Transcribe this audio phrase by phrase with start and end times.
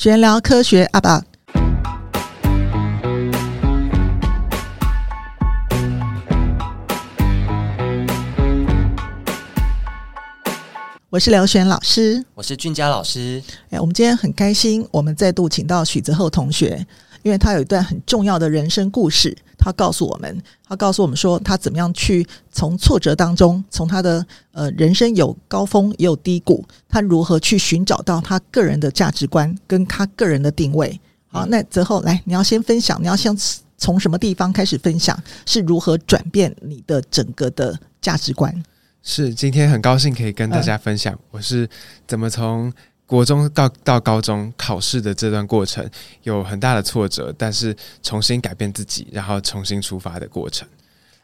[0.00, 1.22] 闲聊科学阿宝，
[11.10, 13.42] 我是刘璇老师，我是俊佳老师。
[13.68, 16.86] 哎，我们今天很开心，我们再度请到许泽厚同学，
[17.22, 19.36] 因为他有一段很重要的人生故事。
[19.60, 30.98] 他告诉我们，他告诉我们说，他怎么样去从挫折当中，从他的呃人生有高峰也有低谷，他如何去寻找到他个人的价值观跟他个人的定位。
[31.28, 33.36] 好，那泽后来，你要先分享，你要先
[33.76, 38.50] 从什么地方开始分享，是如何转变你的整个的价值观？
[39.02, 41.68] 是，今天很高兴可以跟大家分享，嗯、我是
[42.08, 42.72] 怎么从。
[43.10, 45.84] 国中到到高中考试的这段过程
[46.22, 50.68] 有很大的挫折，但是重新改变自己，然后重新出发的过程。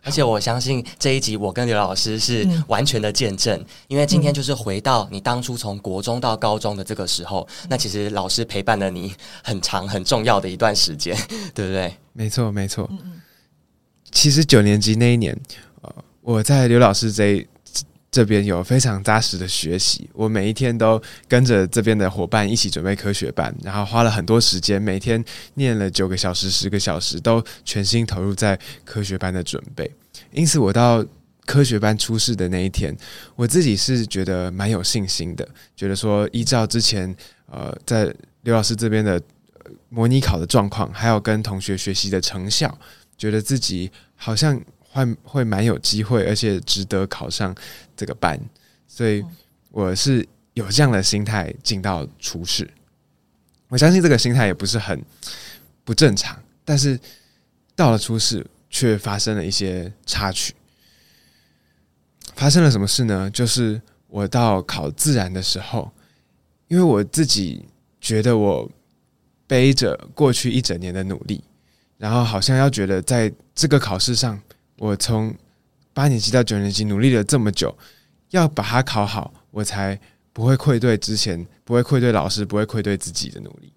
[0.02, 9.14] 而且我相信这一集我跟刘老师是完全的见证，嗯、因为今天就是回到你当初从国中到高中的这个时候，嗯、那其实老师陪伴了你
[9.45, 11.16] 很长很重要的一段时间，
[11.54, 11.96] 对不对？
[12.12, 12.90] 没错，没错。
[14.10, 15.38] 其实九年级那一年，
[15.82, 17.46] 呃，我在刘老师这一。
[18.16, 25.22] 这边有非常扎实的学习，我每一天都跟着这边的伙伴一起准备科学班，然后花了很多时间，每天
[25.52, 29.90] 念了九个小时、十个小时，都全心投入在科学班的准备。
[30.32, 31.04] 因此，我到
[31.44, 32.96] 科学班出试的那一天，
[33.34, 37.14] 我自己是觉得蛮有信心的，觉得说依照之前
[37.50, 38.10] 呃在
[38.44, 39.20] 刘老师这边的
[39.90, 42.78] 模拟考的状况，还有跟同学学习的成效，
[43.18, 44.59] 觉得自己好像。
[44.97, 47.55] 会会蛮有机会，而且值得考上
[47.95, 48.41] 这个班，
[48.89, 49.23] 所以
[49.71, 52.69] 我是有这样的心态进到初试。
[53.69, 55.05] 我相信这个心态也不是很
[55.85, 56.99] 不正常，但是
[57.74, 60.55] 到了初试却发生了一些插曲。
[62.35, 63.30] 发生了什么事呢？
[63.30, 65.93] 就是我到考自然的时候，
[66.69, 67.67] 因为我自己
[68.00, 68.71] 觉得我
[69.47, 71.43] 背着过去一整年的努力，
[71.99, 74.41] 然后好像要觉得在这个考试上。
[74.78, 75.34] 我从
[75.94, 77.75] 八年级到九年级努力了这么久，
[78.28, 79.99] 要把它考好，我才
[80.33, 83.73] 不会愧对之前，不会愧对老师，不会愧对自己的努力。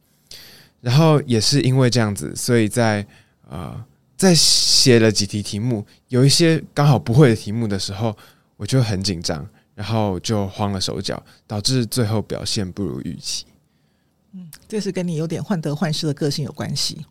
[0.82, 3.08] 然后也是因为这样子，所以在
[3.50, 3.82] 呃
[4.18, 8.14] 在写了几题题目，有一些刚好不会的题目的时候，
[8.58, 13.46] 我就很紧张，然后就慌了手脚，导致最后表现不如预期。
[14.34, 17.06] 嗯，这是跟你有点患得患失的个性有关系。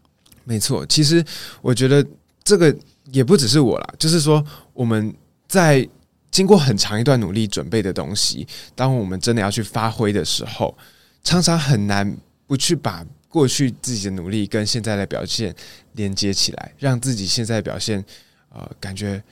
[0.45, 1.25] 没错，其实
[1.63, 2.07] 我觉得
[2.45, 2.77] 这个。
[3.13, 5.15] 也不只是我啦，就是说我们
[5.47, 5.87] 在
[6.31, 10.77] 经过很长一段努力准备的东西，当我们真的要去发挥的时候，
[11.25, 12.17] 常常很难
[12.47, 15.55] 不去把过去自己的努力跟现在的表现
[15.93, 18.05] 连接起来，让自己现在的表现
[18.51, 19.23] 呃感觉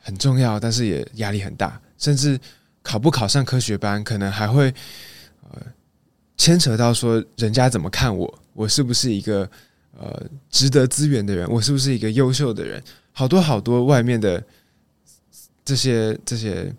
[0.00, 2.38] 很重要，但是也压力很大，甚至
[2.82, 4.72] 考不考上科学班，可能还会
[5.50, 5.60] 呃
[6.36, 9.48] 牵扯到说人家怎么看我，我是不是一个
[9.98, 12.82] 呃值得资源的人，我是不是一个优秀的人。
[13.12, 14.42] 好多好多外面的
[15.64, 16.74] 这些这些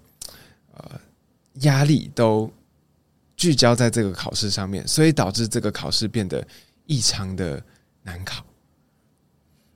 [0.74, 1.00] 呃
[1.62, 2.52] 压力都
[3.38, 6.46] 聚焦在这个考试上面，所以导致这个考试变得
[6.86, 7.62] 异常的
[8.04, 8.46] 难考。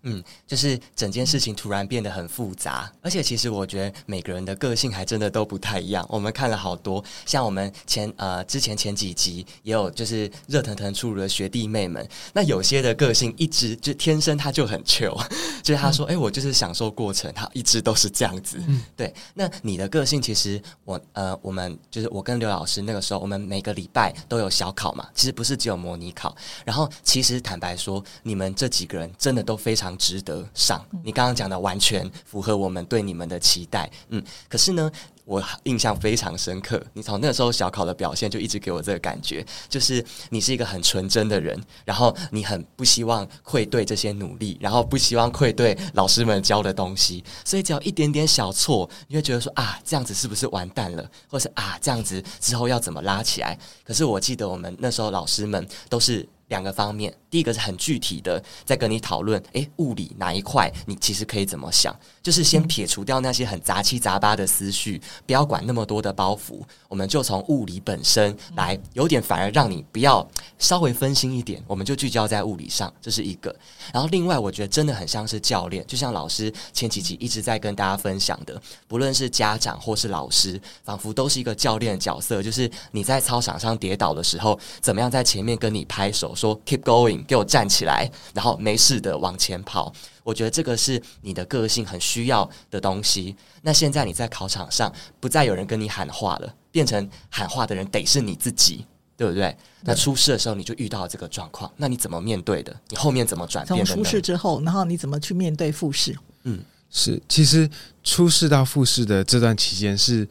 [0.04, 6.06] 嗯，就是整件事情突然变得很复杂，而且其实我觉得每个人的个性还真的都不太一样。
[6.10, 15.22] 我们看了好多，像我们前呃之前前几集也有就是热腾腾出炉的学弟妹们，那有些的个性一直就天生他就很 chill，
[15.62, 18.58] 就是他说哎、嗯欸、我就是享受过程，他一直都是这样子。
[18.68, 19.14] 嗯，对。
[19.34, 26.34] 那你的个性其实我呃我们就是我跟刘老师那个时候，我们每个礼拜都有小考嘛，其实不是只有模拟考。
[26.64, 29.89] 然后其实坦白说，你们这几个人真的都非常。
[29.98, 34.92] 值得上，你刚刚讲的完全符合我们对你们的期待，嗯，可是呢，
[35.26, 53.58] 我印象非常深刻，你从那时候小考的表现就一直给我这个感觉，就是你是一个很纯真的人，然后你很不希望愧对这些努力，然后不希望愧对老师们教的东西，所以只要一点点小错，你会觉得说啊，这样子是不是完蛋了，或是啊，这样子之后要怎么拉起来？
[53.84, 56.28] 可是我记得我们那时候老师们都是。
[56.50, 70.28] 两个方面，第一个是很具体的，在跟你讨论，诶，物理哪一块你其实可以怎么想，就是先撇除掉那些很杂七杂八的思绪，不要管那么多的包袱，我们就从物理本身来，有点反而让你不要
[70.58, 73.56] 稍微分心一点，我们就聚焦在物理上，这是一个。
[73.94, 86.36] 然后另外，我觉得真的很像是教练，就像老师前几集一直在跟大家分享的，不论是家长或是老师，仿佛都是一个教练的角色，就是你在操场上跌倒的时候，怎么样在前面跟你拍手。
[86.40, 89.94] 说 keep going，给我站起来，然后没事的往前跑。
[90.24, 93.36] 我觉得这个是你的个性很需要的东西。
[93.64, 98.86] 那现在你在考场上，不再有人跟你喊话了，变成喊话的人得是你自己。
[99.20, 99.54] 对不对？
[99.82, 102.74] 那出事的时候你就遇到了这个状况，那你怎么面对的？
[102.88, 103.86] 你后面怎么转变的？
[103.86, 106.18] 从出事之后，然后你怎么去面对复试？
[106.44, 107.70] 嗯，是，其实
[108.02, 110.26] 出事到复试的这段期间是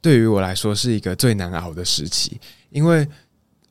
[0.00, 2.40] 对于我来说是一个最难熬的时期，
[2.70, 3.06] 因为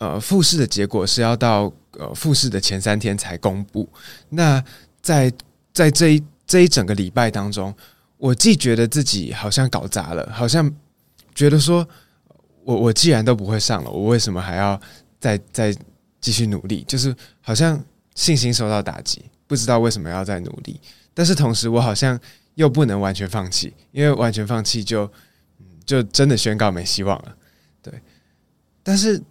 [0.02, 3.88] 呃，复试的结果是要到呃复试的前三天才公布。
[4.30, 4.60] 那
[5.00, 5.32] 在
[5.72, 7.72] 在这一这一整个礼拜当中，
[8.18, 10.68] 我既觉得自己好像搞砸了，好像
[11.36, 11.88] 觉得说，
[12.64, 14.82] 我我既然都不会上了，我为什么还要
[15.20, 15.72] 再再
[16.20, 16.84] 继续努力？
[16.88, 17.80] 就是好像
[18.16, 20.82] 信心受到打击，不知道为什么要再努力。
[21.14, 22.20] 但是同时，我好像
[22.56, 25.08] 又不能完全放弃，因为完全放弃就
[25.86, 27.36] 就真的宣告没希望了。
[27.84, 27.94] 对，
[28.82, 29.22] 但是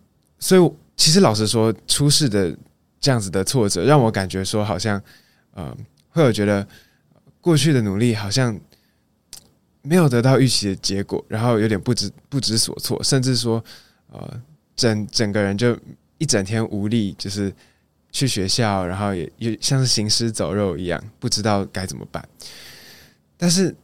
[0.40, 2.52] 所以其实老实说，出事的
[2.98, 5.00] 这样子的挫折，让我感觉说好像，
[5.54, 5.76] 嗯，
[6.08, 6.66] 会有觉得
[7.40, 8.58] 过去的努力好像。
[9.82, 13.64] 没有得到预期的结果，然后有点不知不知所措，甚至说，
[14.12, 14.42] 呃，
[14.76, 15.74] 整整个人就
[16.18, 17.50] 一整天无力，就是
[18.12, 22.22] 去学校，然后也也像是行尸走肉一样，不知道该怎么办。
[23.38, 23.74] 但是，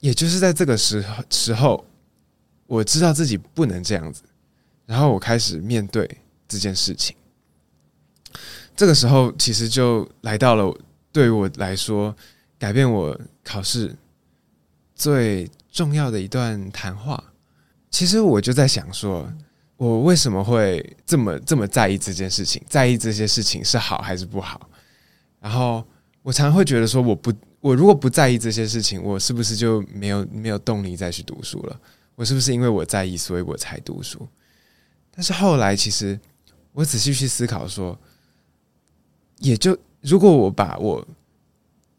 [0.00, 1.84] 也就是在这个时候时候，
[2.66, 4.22] 我知道自己不能这样子，
[4.86, 6.18] 然后我开始面对
[6.48, 7.16] 这件事情。
[8.76, 10.74] 这个时候，其实就来到了
[11.12, 12.14] 对我来说
[12.58, 13.94] 改变我考试。
[14.94, 17.22] 最重要的一段谈话，
[17.90, 19.28] 其实我就在想说，
[19.76, 22.62] 我为什么会这么这么在意这件事情？
[22.68, 24.70] 在意这些事情是好还是不好？
[25.40, 25.84] 然后
[26.22, 31.80] 我常常会觉得说，我不，我如果不在意这些事情，我是不是就没有没有动力再去读书了？
[32.14, 34.28] 我是不是因为我在意，所以我才读书？
[35.14, 36.18] 但是后来，其实
[36.72, 37.98] 我仔细去思考说，
[39.38, 41.06] 也就如果我把我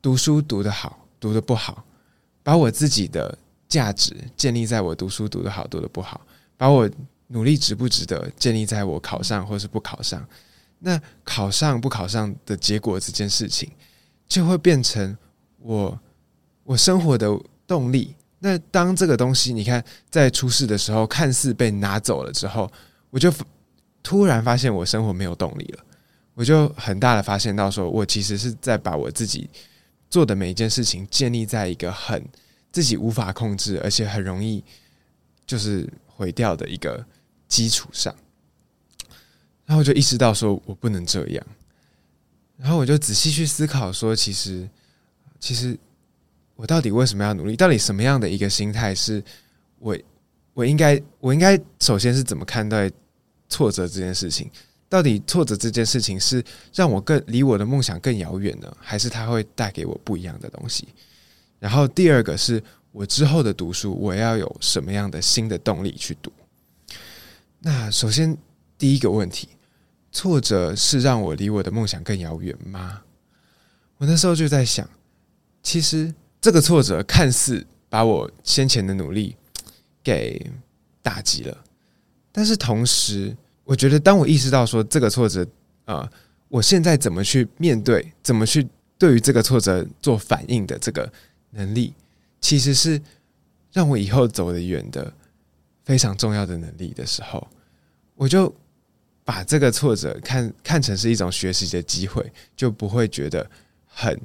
[0.01, 1.83] 读书读得好，读得不好。
[2.45, 3.37] 把我自己的
[3.69, 6.19] 价值建立在我读书读得好读得不好，
[6.57, 6.89] 把我
[7.27, 10.27] 努力值不值得建立在我考上或是不考上。
[10.79, 13.71] 那考上不考上的结果这件事情，
[14.27, 15.17] 就会变成
[15.59, 15.97] 我
[16.65, 17.33] 我生活的
[17.65, 18.13] 动力。
[18.39, 22.69] 那当这个东西你看在出事的时候看似被拿走了之后，
[23.13, 23.31] 我就
[24.01, 25.85] 突然发现我生活没有动力了。
[26.33, 29.47] 我就很大的发现到说，我其实是在把我自己。
[30.09, 32.23] 做的每一件事情建立在一个很
[32.71, 34.63] 自己无法控制，而且很容易
[35.43, 37.03] 就是毁掉的一个
[37.47, 38.15] 基础上，
[39.65, 41.43] 然后我就意识到说我不能这样，
[42.57, 44.69] 然后我就仔细去思考说，其实
[45.39, 45.75] 其实
[46.55, 47.55] 我到底为什么要努力？
[47.55, 49.23] 到底什么样的一个心态是
[49.79, 49.97] 我
[50.53, 52.87] 我应该我应该首先是怎么看待
[53.53, 54.49] 挫折这件事情？
[54.89, 60.87] 到底挫折这件事情是让我更离我的梦想更遥远呢，还是它会带给我不一样的东西？
[61.59, 62.61] 然后第二个是
[62.91, 66.31] 我之后的读书，我要有什么样的新的动力去读？
[67.59, 68.37] 那首先
[68.77, 69.49] 第一个问题，
[70.11, 73.01] 挫折是让我离我的梦想更遥远吗？
[73.97, 74.87] 我那时候就在想，
[75.63, 79.35] 其实这个挫折看似把我先前的努力
[80.03, 80.51] 给
[81.01, 81.63] 打击了，
[82.31, 83.35] 但是同时。
[83.65, 85.43] 我觉得，当我意识到说这个挫折
[85.85, 86.11] 啊、呃，
[86.49, 88.67] 我现在怎么去面对，怎么去
[88.97, 91.11] 对于这个挫折做反应的这个
[91.51, 91.93] 能力，
[92.41, 93.01] 其实是
[93.71, 95.11] 让我以后走得远的
[95.83, 97.47] 非常重要的能力的时候，
[98.15, 98.53] 我就
[99.23, 103.49] 把这个挫折看看成是一种学习的机会，就不会觉得
[103.87, 104.19] 很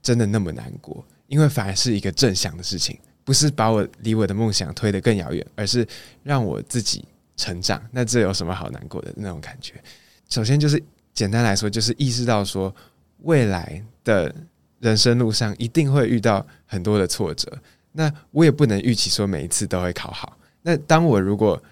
[0.00, 5.86] 真的那么难过，因为反而是一个正向的事情，不是把我离我的梦想推得更遥远，而是
[6.22, 7.04] 让我自己。
[7.38, 9.82] 成长，那这有什么好难过的那种感觉？
[10.28, 10.82] 首先就是
[11.14, 12.74] 简单来说，就是意识到说，
[13.20, 14.34] 未来的
[14.80, 17.50] 人生路上一定会遇到很多的挫折。
[17.92, 20.36] 那我也不能预期说每一次都会考好。
[20.62, 21.62] 那当我如果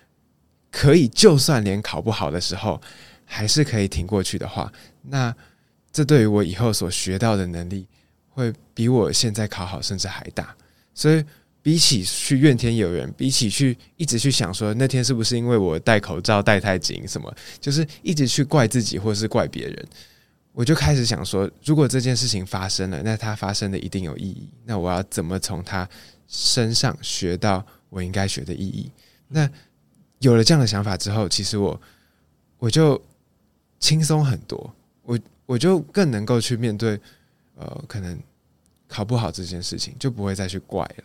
[0.70, 2.80] 可以，就算连考不好的时候，
[3.24, 5.34] 还是可以挺过去的话，那
[5.92, 7.86] 这对于我以后所学到的能力，
[8.30, 10.54] 会比我现在考好甚至还大。
[10.94, 11.24] 所以。
[11.66, 19.88] 比起去怨天尤人，比起去一直去想说那天是不是因为我戴口罩戴太紧什么，就是一直去怪自己或是怪别人，
[20.52, 24.48] 我就开始想说，如果这件事情发生了，那它发生的一定有意义。
[24.64, 25.88] 那我要怎么从他
[26.28, 28.88] 身上学到我应该学的意义？
[29.26, 29.50] 那
[30.20, 31.80] 有了这样的想法之后，其实我
[32.58, 33.02] 我就
[33.80, 36.96] 轻松很多，我我就更能够去面对，
[37.56, 38.16] 呃，可能
[38.86, 41.04] 考不好这件事情，就不会再去怪了。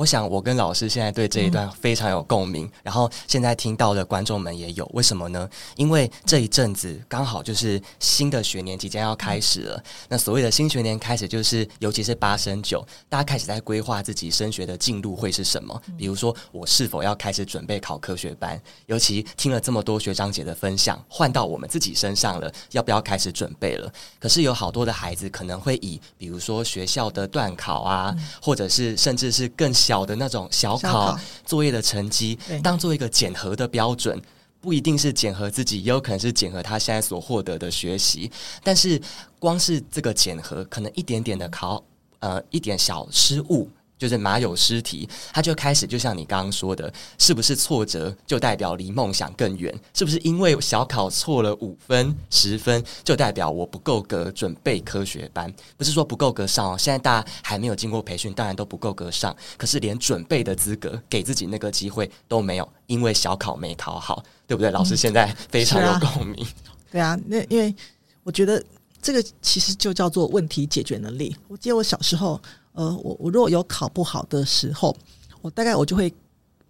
[0.00, 4.90] 我想，我跟老师现在对这一段非常有共鸣，嗯、然后现在听到的观众们也有。
[4.94, 5.46] 为什么呢？
[5.76, 9.84] 因为这一阵子刚好就是新的学年即将要开始了。
[10.08, 15.78] 那所谓的新学年开始，就是尤其是八升九，大家开始在规划自己升学的进路会是什么。
[15.98, 18.58] 比如说，我是否要开始准备考科学班？
[18.86, 23.92] 尤其听了这么多学长姐的分享，换到我们自己身上了，要不要开始准备了？
[24.18, 34.20] 可是有好多的孩子可能会以，比如说学校的段考啊，或者是甚至是更小的那种小考作业的成绩，当做一个检核的标准，
[34.60, 38.30] 不一定是检核自己，也有可能是检核他现在所获得的学习。
[38.62, 39.00] 但是
[39.38, 41.82] 光是这个检核，可能一点点的考，
[42.20, 43.68] 呃，一点小失误。
[44.00, 49.78] 就是马有失蹄，他就开始就像你刚刚说的，是不是挫折就代表离梦想更远？
[49.92, 55.52] 是不是因为小考错了五分、十分，就代表我不够格准备科学班？
[55.76, 59.36] 不是说不够格上哦，现在大家还没有经过培训，当然都不够格上。
[59.58, 64.70] 可是连准备的资格，给自己那个机会都没有，因为小考没考好，对不对？
[64.70, 66.46] 老师现在非常有共鸣。
[66.90, 67.74] 对啊，那因为
[68.22, 68.64] 我觉得
[69.02, 71.36] 这个其实就叫做问题解决能力。
[71.48, 72.40] 我记得我小时候。
[72.80, 74.96] 呃，我我如果有考不好的时候，
[75.42, 76.10] 我大概我就会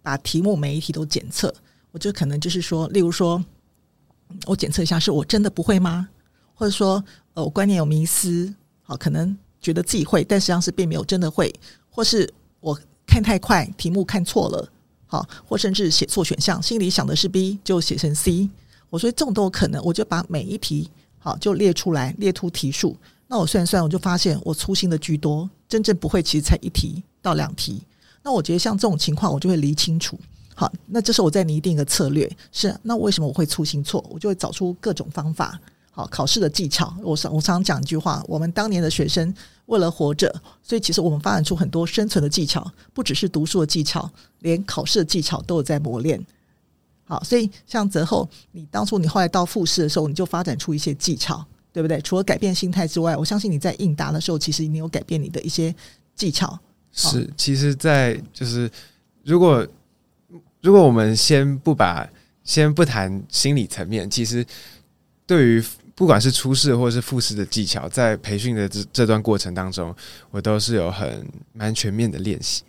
[0.01, 1.53] 把题目每一题都检测，
[1.91, 3.41] 我就可能就是说，例如说，
[4.45, 6.09] 我检测一下是我真的不会吗？
[6.53, 7.01] 或者说，
[7.33, 11.49] 呃，我观念有迷思，好，可能觉得自己会，但实际上是并没有真的会，
[11.89, 12.77] 或是我
[13.07, 14.67] 看太快，题目看错了，
[15.07, 18.49] 好，或甚至写错选项，心里想的是 B 就写成 C，
[18.89, 22.97] 我说这种都有可能，我就把每一题好就列出来，列出题数。
[23.27, 27.81] 那我算算，我就发现我粗心的居多，真正不会其实才一题到两题。
[28.23, 30.19] 那我觉得像这种情况，我就会理清楚。
[30.53, 34.05] 好，那这时候我再拟定一个策略，是那为什么我会粗心错？
[34.09, 35.57] 我就会找出各种方法。
[35.91, 39.33] 好，考试的技巧，我常我常讲一句话：我们当年的学生
[39.67, 40.29] 为了活着，
[40.61, 46.21] 所以其实我们发展出很多生存的技巧，不只是读书的技巧，连考试的技巧都有在磨练。
[47.05, 51.45] 好，所以像泽厚，你当初你后来到复试的时候，你就发展出一些技巧。
[51.73, 52.01] 对不对？
[52.01, 55.73] 除了改变心态之外，我相信你在应答的时候，其实你有改变你的一些
[56.15, 56.59] 技巧。
[56.91, 58.69] 是，其实，在就是
[59.23, 59.65] 如果
[60.59, 62.05] 如果我们先不把
[62.43, 64.45] 先不谈心理层面，其实
[65.25, 65.63] 对于
[65.95, 69.95] 不管是初试或是复试的技巧，在培训的这这段过程当中，
[70.31, 72.63] 我都是有很蛮全面的练习。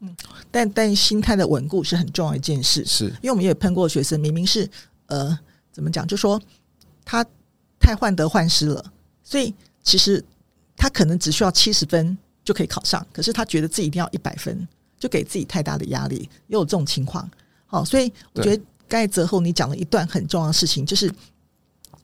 [0.00, 0.14] 嗯，
[0.50, 4.68] 但但心态的稳固是很重要一件事，是因为我们也碰过学生，明明是
[5.06, 5.38] 呃
[5.72, 6.38] 怎么讲，就说
[7.06, 7.24] 他。
[7.84, 8.82] 太患得患失了，
[9.22, 10.24] 所以其实
[10.74, 14.66] 他可能只需要七十分就可以考上，可是他觉得自己一定要一百分，
[14.98, 17.30] 就给自己太大的压力，也有这种情况。
[17.66, 21.12] 好，所以我觉得刚才泽厚你讲了一段很重要的事情，就是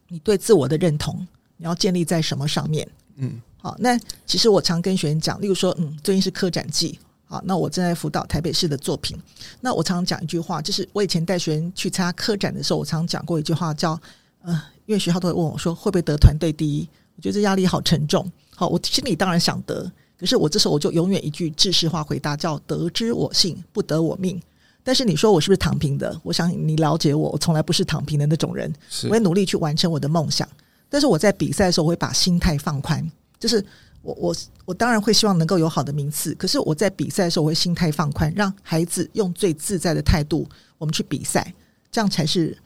[0.08, 2.86] 你对自我的认同，你要建立在什么上面？
[3.16, 9.16] 嗯，好，那其实我常跟学员讲，例如说，嗯，最近是科展季，好，那我正在辅导台北市的作品，
[9.62, 13.98] 那我常常讲一句话，就是我以前带学员去参加科展的时候，我常常讲过一句话，叫
[14.42, 14.62] 呃。
[14.90, 16.88] 因为学校都会问我说，会不会得团队第一？
[17.14, 18.28] 我觉得这压力好沉重。
[18.56, 24.42] 好，我心里当然想得，可是我这时候我就永远一句制式化回答，叫“得之我幸，不得我命”。
[24.82, 26.20] 但是你说我是不是躺平的？
[26.24, 28.74] 我想你了解我，我从来不是躺平的那种人。
[29.04, 30.48] 我会努力去完成我的梦想。
[30.88, 33.64] 但是我在比赛的时候，我会把心态放宽，就是
[34.02, 36.34] 我我我当然会希望能够有好的名次。
[36.34, 41.54] 可是我在比赛的时候，我会心态放宽，让孩子用最自在的态度，我们去比赛，
[41.92, 42.58] 这样才是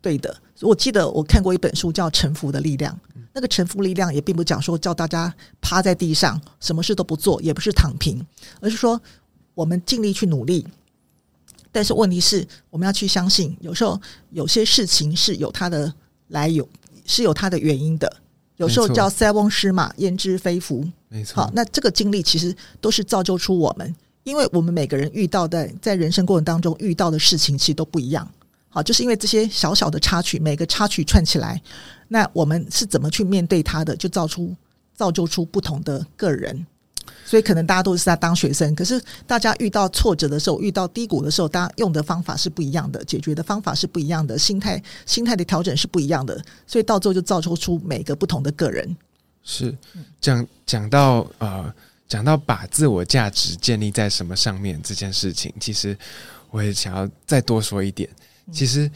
[0.00, 0.34] 对的。
[0.62, 2.94] 我记得我看过一本书叫《臣服的力量》，
[3.32, 8.24] 那个臣服力量也并不讲说叫大家趴在地上什么事都不做，也不是躺平，
[8.60, 9.00] 而是说
[9.54, 10.66] 我们尽力去努力。
[11.72, 14.00] 但是问题是，我们要去相信，有时候
[14.30, 15.92] 有些事情是有它的
[16.28, 16.68] 来由，
[17.06, 18.12] 是有它的原因的。
[18.56, 20.86] 有时候叫塞翁失马，焉知非福。
[21.08, 21.44] 没错。
[21.44, 28.28] 好，那这个经历其实都是造就出我们，因为我们每个人遇到的在人生过程当中遇到的事情，其实都不一样。
[28.70, 31.60] 好，就是因为这些小小的插曲，每个插曲串起来，
[32.08, 34.54] 那我们是怎么去面对它的，就造出
[34.94, 36.66] 造就出不同的个人。
[37.24, 48.96] 所以可能大家都是在当学生，可是大家遇到挫折的时候，遇到低谷的时候，大家用的方法是不一样的，解决的方法是不一样的，心态心态的调整是不一样的，所以到最后就造就出每个不同的个人。
[49.42, 49.76] 是
[50.20, 51.72] 讲讲到呃，
[52.08, 55.96] 讲到把自我价值建立在什么上面这件事情，其实
[56.50, 58.08] 我也想要再多说一点。
[58.52, 58.90] 其实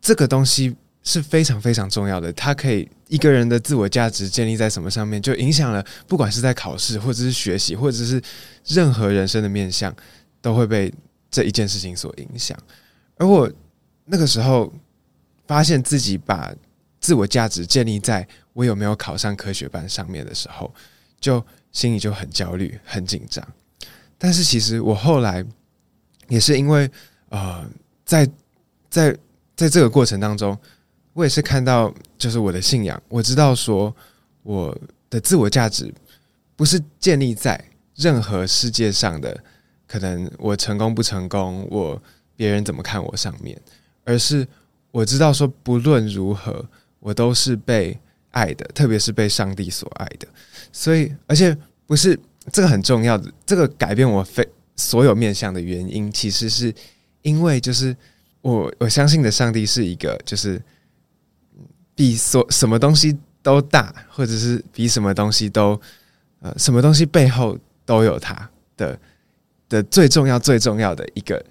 [0.00, 8.22] 这个东西是非常非常重要的，它可以一个人的自我价值建立在什么上面，就影响了不管是在考试，或者是学习，或者是
[8.66, 9.94] 任何人生的面向，
[10.40, 10.92] 都会被
[11.30, 12.58] 这一件事情所影响。
[13.16, 13.50] 而我
[14.04, 14.72] 那个时候
[15.46, 16.54] 发现自己把
[17.00, 20.72] 自我价值建立在我有没有考上科学班上面的时候，
[21.20, 23.46] 就心里就很焦虑、很紧张。
[24.18, 25.44] 但是其实我后来
[26.28, 26.90] 也是因为
[27.28, 27.64] 呃，
[28.04, 28.28] 在
[28.98, 29.16] 在
[29.56, 30.58] 在这个过程当中，
[31.12, 33.94] 我也是看到，就是我的信仰，我知道说
[34.42, 34.76] 我
[35.08, 35.92] 的自我价值
[36.56, 37.62] 不是建立在
[37.94, 39.38] 任何世界上的
[39.86, 42.00] 可能我成功不成功，我
[42.36, 43.60] 别人怎么看我上面，
[44.04, 44.46] 而是
[44.90, 46.64] 我知道说不论如何，
[47.00, 47.98] 我都是被
[48.30, 50.26] 爱的，特别是被上帝所爱的。
[50.72, 52.18] 所以，而且不是
[52.52, 56.72] 这个很重要的，这个改变我非所有面向的原因，其实是
[57.22, 57.96] 因为就是
[58.48, 60.60] 我我相信的上帝是一个就是
[61.94, 65.80] 比所什么东西都大，或者是比什么东西都
[66.40, 68.98] 呃什么东西背后都有他的
[69.68, 71.44] 的最重要最重要的一个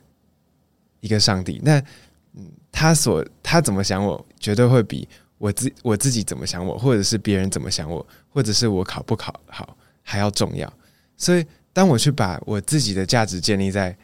[1.00, 1.60] 一个上帝。
[1.63, 1.80] 那
[2.36, 5.08] 嗯，他所他怎么想我，绝对会比。
[5.39, 10.74] 我自我自己怎么想我，或者是别人怎么想我，或者是我考不考好还要重要。
[11.16, 13.96] 所以，当我去把我自己的价值建立在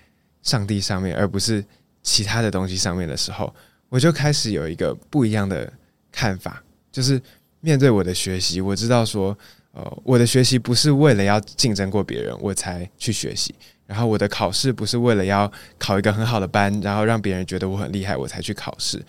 [0.44, 1.66] 上帝上面，而不是
[2.04, 3.52] 其他的东西上面的时候，
[3.90, 5.72] 我就开始有一个不一样的
[6.12, 6.62] 看法。
[6.92, 7.20] 就是
[7.62, 9.36] 面对我的学习，我知道说，
[9.72, 13.56] 呃，我的学习不是为了要竞争过别人我才去学习，
[13.88, 19.04] 然后我的考试不是为了要考一个很好的班，然后让别人觉得我很厉害我才去考试，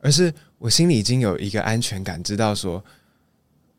[0.00, 0.32] 而是。
[0.58, 2.82] 我心里已经有一个安全感，知道说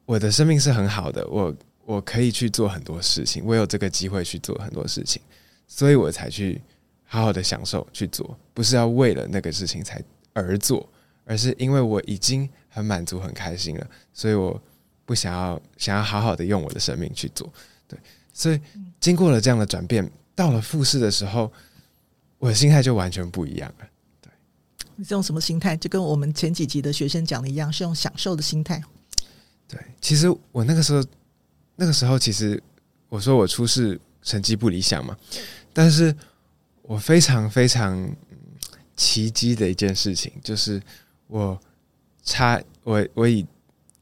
[0.06, 1.52] 我的生命是很好的，我
[1.86, 5.20] 我可以去做很多事情，我有这个机会去做很多事情，
[5.66, 6.62] 所以我才去
[7.08, 10.00] 好好的享受去做，不是要为了那个事情才
[10.34, 10.88] 而做，
[11.26, 14.62] 而是因为我已经很满足、很开心了，所以我
[15.06, 17.52] 不想要想要好好的用我的生命去做。
[17.88, 17.98] 对，
[18.34, 18.60] 所以
[19.00, 21.52] 经过了这样的转变，到了复试的时候，
[22.38, 23.88] 我的心态就完全不一样了。
[25.00, 25.78] 你是用什么心态？
[25.78, 28.82] 就跟我们前几集的学生讲的一样，是用享受的心态。
[29.68, 31.04] 对，其实我那个时候，
[31.76, 32.62] 那个时候其实
[33.08, 35.16] 我说我初试成绩不理想嘛，
[35.72, 36.16] 但是
[36.88, 38.10] 我非常非常
[38.96, 40.82] 奇迹的一件事情，就是
[41.28, 41.60] 我
[42.24, 43.46] 差我我以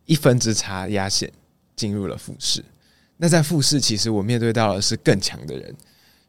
[0.05, 1.29] 一分之差压线
[1.75, 2.63] 进入了复试。
[3.17, 5.75] 那在复试，其实我面对到的是更强的人，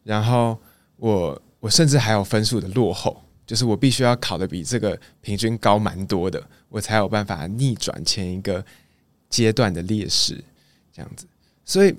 [0.02, 0.58] 然后
[0.96, 3.22] 我我甚至还有分数的落后。
[3.46, 8.64] 就是我必须要考得比这个平均高蛮多的，我才有办法逆转前一个
[9.30, 10.42] 阶段的劣势，
[10.92, 11.28] 这样子。
[11.64, 11.94] 所以，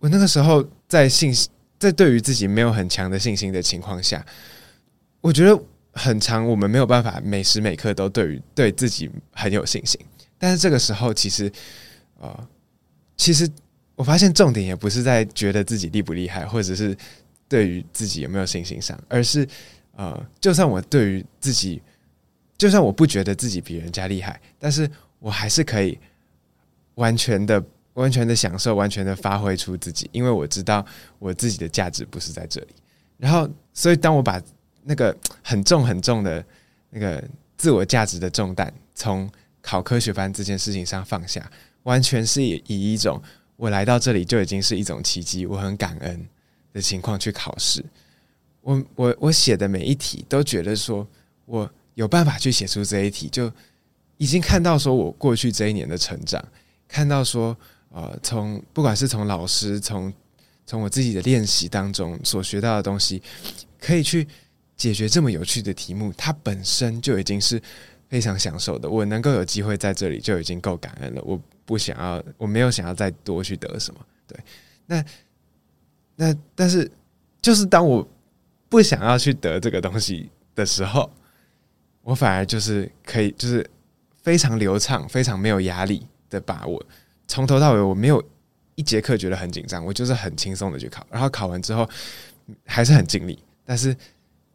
[0.00, 1.48] 我那个时候在信息，
[1.82, 4.24] 在对于自己没有很强的信心的情况下，
[5.20, 5.60] 我觉得
[5.92, 10.00] 很长我们没有办法每时每刻都对于对自己很有信心。
[10.38, 11.50] 但是这个时候，其实，
[12.20, 12.48] 啊、
[13.16, 13.48] 其实
[13.96, 16.96] 我发现重点也不是在觉得自己厉不厉害，或者是
[17.48, 19.48] 对于自己有没有信心上，而是。
[19.94, 21.82] 呃，就算我对于自己，
[22.56, 25.98] 就算我不觉得自己比人家厉害，但是我还是可以
[26.94, 27.62] 完全的、
[27.94, 30.84] 完全的享受、完全的发挥出自己，因为我知道
[31.18, 32.68] 我自己的价值不是在这里。
[33.18, 34.42] 然后，所以当我把
[34.82, 36.44] 那个很重很重的
[36.90, 37.22] 那个
[37.56, 41.48] 自我价值的重担从考科学班这件事情上放下，
[41.84, 43.22] 完全是以一种
[43.56, 46.26] 我来到这里就已经是一种奇迹，我很感恩
[46.72, 47.84] 的情况去考试。
[48.60, 51.06] 我我我写的每一题都觉得说，
[51.44, 53.52] 我有办法去写出这一题，就
[54.16, 56.44] 已经看到说我过去这一年的成长，
[56.88, 57.56] 看到说，
[57.92, 60.12] 呃，从不管是从老师，从
[60.66, 63.22] 从我自己的练习当中所学到的东西，
[63.78, 64.26] 可以去
[64.76, 67.62] 解决这么有趣的题目，它本身就已经是
[68.08, 68.88] 非常享受的。
[68.90, 71.22] 我能够有机会在这里就已经够感恩了。
[71.24, 74.00] 我不想要，我没有想要再多去得什么。
[74.26, 74.38] 对，
[74.86, 75.04] 那
[76.16, 76.90] 那但是
[77.40, 78.08] 就是当我。
[78.72, 81.12] 不想要去得这个东西的时候，
[82.00, 83.70] 我反而就是可以，就是
[84.22, 86.82] 非常流畅、非常没有压力的把握。
[87.32, 88.22] 从头到尾，我没有
[88.74, 91.06] 一节课觉得很紧张，我就是很轻松的去考。
[91.10, 91.88] 然后考完之后
[92.66, 93.96] 还是很尽力，但是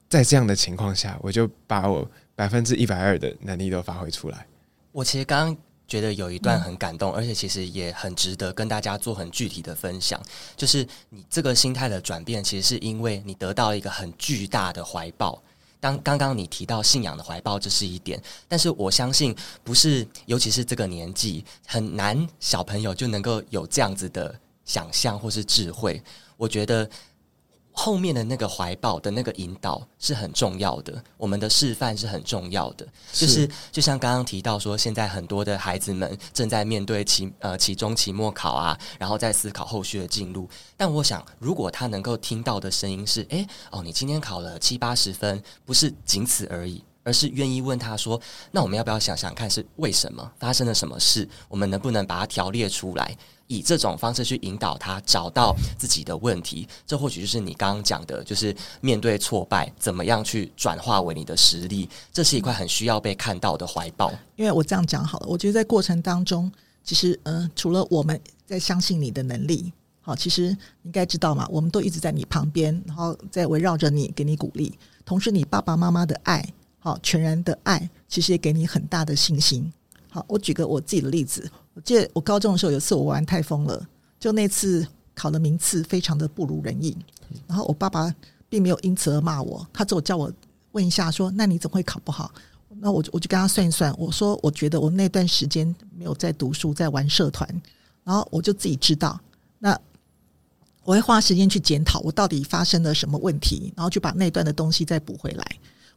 [0.08, 4.46] 在这样的情况下，我就把我百分之一百二的能力都发挥出来。
[4.92, 5.58] 我其实刚刚。
[5.88, 10.22] 觉得有一段很感动，而且其实也很值得跟大家做很具体的分享。
[10.58, 15.42] 就是你这个心态的转变，其实是因为你得到一个很巨大的怀抱。
[15.88, 26.02] 刚刚刚你提到信仰的怀抱，这是一点，但是我相信不是，尤其是这个年纪很难，小朋友就能够有这样子的想象或是智慧。
[26.36, 26.90] 我觉得。
[27.80, 32.86] 后面的那个怀抱的那个引导是很重要的，我们的示范是很重要的。
[33.14, 40.50] 是就是就像刚刚提到说，现在很多的孩子们正在面对期呃期中、期末考啊，然后在思考后续的进路。
[40.76, 46.84] 但我想，如果他能够听到的声音是：诶，哦，你今天考了七八十分，不是仅此而已。
[47.04, 48.20] 而是愿意问他说
[48.52, 51.26] ：“那我们要不要想想看，是为什么发生了什么事？
[51.48, 53.16] 我们能不能把它条列出来？
[53.48, 56.68] 以这种方式去引导他找到自己的问题。
[56.86, 61.90] 这或许就是你刚刚讲的，就是面对挫败，怎么样去转化为你的实力？
[62.14, 64.12] 这是一块很需要被看到的怀抱。
[64.36, 66.52] 因为我这样讲好了，我觉得在过程当中，
[66.84, 74.78] 其实嗯、除了我们在相信你的能力，好，其实应该知道嘛，我们都一直在你旁边，然后在围绕着你，给你鼓励。
[75.06, 76.46] 同时，你爸爸妈妈的爱。
[76.80, 79.70] 好，全然的爱其实也给你很大的信心。
[80.10, 83.88] 好，我举个我自己的例子，我记得我高中的时候有一次我玩太疯了，
[84.20, 86.98] 就那次考的名次非常的不如人意，
[87.46, 88.12] 然后我爸爸
[88.50, 90.34] 并没有因此而骂我，他只有叫我
[90.72, 92.32] 问一下说：“那你怎么会考不好？”
[92.82, 97.48] 那我就我就跟他算一算，我说我觉得我那段时间没有在读书，在玩社团，
[98.04, 99.20] 然后我就自己知道，
[99.60, 99.80] 那
[100.84, 105.46] 我会花时间去检讨我到底发生了什么问题，然后就把那段的东西再补回来。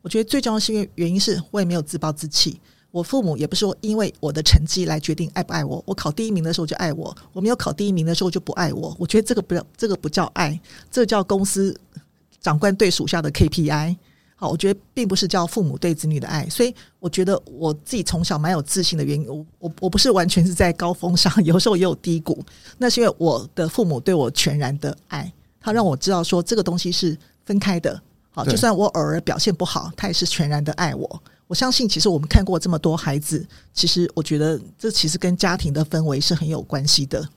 [0.02, 5.82] 我觉得最重要是因为原因是我也没有自暴自弃，我父母也不是说因为我的成绩来决定爱不爱我。
[5.86, 8.94] 我考第一名的时候就爱我，我没有考第一名的时候就不爱我。
[8.98, 10.58] 我觉得这个不叫这个不叫爱，
[10.90, 11.78] 这个叫公司
[12.40, 13.96] 长官对属下的 KPI。
[14.34, 16.48] 好，我觉得并不是叫父母对子女的爱。
[16.48, 22.42] 所以我觉得我自己从小蛮有自信的原因，我我我不是完全是在高峰上， 有时候也有低谷。
[22.78, 28.00] 那是因为我的父母对我全然的爱，他让我知道说这个东西是分开的。
[28.30, 31.22] 好，就算我偶尔表现不好，他也是全然的爱我。
[31.50, 37.28] 我相信，其实我们看过这么多孩子，其实我觉得这其实跟家庭的氛围是很有关系的，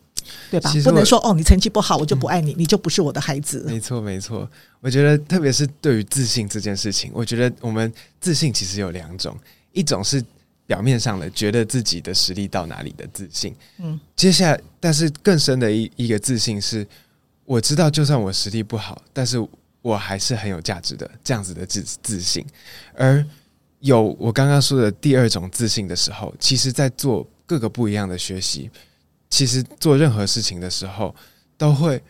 [0.52, 0.72] 对吧？
[0.84, 3.64] 不能说哦，你成绩不好，我就不爱你，嗯、你就不是我的孩子。
[3.66, 4.48] 没错，没错。
[4.82, 9.36] 我觉得，特别是对于自信这件事情，我觉得我们自信其实有两种，
[9.72, 10.24] 一种是
[10.68, 16.86] 表面上的觉得自己的实力到哪里的自信，嗯，接下来，但是更深的一一个自信是，
[17.46, 19.44] 我知道就算我实力不好，但是。
[19.84, 22.46] 我还是很有价值的，这样子的自自信，
[22.96, 23.22] 而
[23.84, 28.72] 有我刚刚说的第二种自信的时候，其实，在做各个不一样的学习，
[29.30, 31.14] 其实做任何事情的时候，
[31.58, 32.02] 都会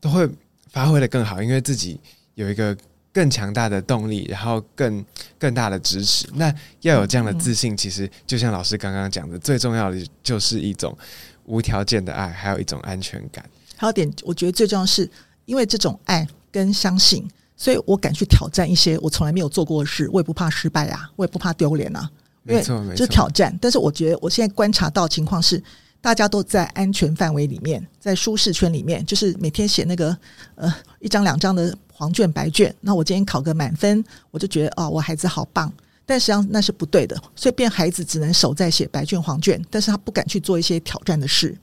[0.00, 0.26] 都会
[0.70, 2.00] 发挥得更好，因为自己
[2.34, 2.74] 有一个
[3.12, 5.04] 更强大的动力，然后更
[5.38, 6.26] 更大的支持。
[6.32, 10.96] 那要有这样的自信，其实就像老师刚刚讲的，最重要的就是一种
[11.44, 13.44] 无条件的爱，还有一种安全感。
[13.76, 15.08] 还有点，我觉得最重要是
[15.44, 16.26] 因为这种爱。
[16.50, 17.28] 跟相信，
[17.58, 22.08] 所以我敢去挑战一些我从来没有做过的事，我也不怕失败啊，我也不怕丢脸啊。
[22.44, 23.54] 没错，没错，就是挑战。
[23.60, 25.62] 但是我觉得我现在观察到情况是，
[26.00, 30.16] 大家都在安全范围里面，在舒适圈里面，就是每天写那个
[30.54, 32.74] 呃一张两张的黄卷白卷。
[32.80, 35.70] 那我今天考个满分，我就觉得哦，我孩子好棒。
[36.06, 41.54] 但实际上那是不对的，所以变孩子只能守在写白卷黄卷，但是他不敢去做一些挑战的事。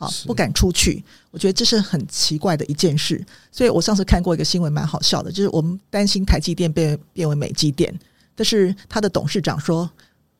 [0.00, 3.20] 好，不敢出去，我觉得这是很奇怪的一件事。
[3.50, 7.92] 所以我上次看过一个新闻，蛮好笑的，就是我们担心台积电变变为美积电，
[8.36, 9.90] 但是他的董事长说，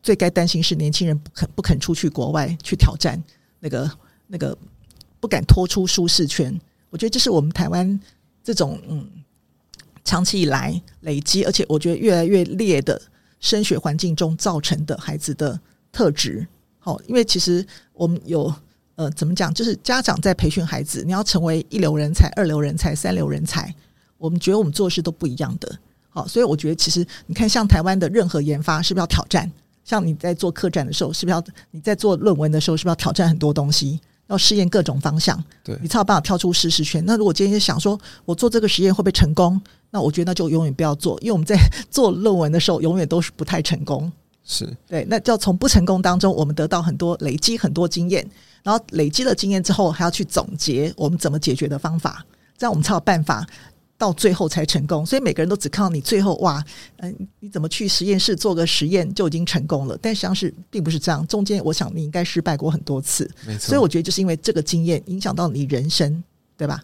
[0.00, 3.20] 最该担心是年轻人不肯不肯出去国外去挑战，
[3.58, 3.90] 那个
[4.28, 4.56] 那个
[5.18, 6.56] 不敢脱出舒适圈。
[6.90, 7.98] 我觉得这是我们台湾
[8.44, 9.10] 这种嗯
[10.04, 13.02] 长期以来累积，而且我觉得越来越劣的
[13.40, 15.58] 升学环境中造成的孩子的
[15.90, 16.46] 特质。
[16.78, 18.54] 好，因为其实我们有。
[18.98, 19.54] 呃，怎么讲？
[19.54, 23.72] 就是家长在培训孩子，你要成为一流人才、二流人才、三流人才，
[24.16, 25.78] 我们觉得我们做事都不一样的。
[26.08, 29.48] 好，所以我觉得其实你看，像台湾的任何研发，是不是要挑战？
[29.84, 35.40] 像你在做客栈的时候，是不是要你在做论文的时候，是不是要挑战很多东西，要试验各种方向？
[35.62, 37.00] 对，你才有办法跳出舒适圈。
[37.06, 39.60] 那如果今天想说我做这个实验会不会成功？
[39.90, 41.56] 那我觉得那就永远不要做，因为我们在
[41.88, 44.10] 做论文的时候，永远都是不太成功。
[44.50, 48.26] 是对，那就要从不成功当中，我们得到很多累积很多经验。
[48.62, 52.24] 然后累积了经验之后，还要去总结我们怎么解决的方法，
[52.56, 53.46] 这样我们才有办法
[53.98, 55.04] 到最后才成功。
[55.04, 56.64] 所以每个人都只看到你最后哇，
[56.96, 59.98] 嗯，你怎么去实验室做个实验就已经成功了？
[60.00, 63.30] 但实际上是并不是这样，中间我想你应该失败过很多次。
[63.46, 63.68] 没错。
[63.68, 66.22] 所以我觉得就是因为这个经验影响到你人生，
[66.56, 66.82] 对吧？